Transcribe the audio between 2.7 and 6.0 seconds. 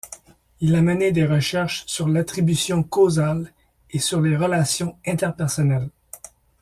causale et sur les relations interpersonnelles.